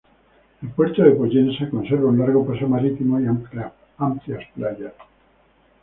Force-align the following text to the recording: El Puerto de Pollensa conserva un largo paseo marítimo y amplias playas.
El 0.63 0.69
Puerto 0.69 1.03
de 1.03 1.11
Pollensa 1.11 1.69
conserva 1.69 2.09
un 2.09 2.17
largo 2.17 2.43
paseo 2.43 2.67
marítimo 2.67 3.19
y 3.19 3.27
amplias 3.27 3.71
playas. 4.55 4.93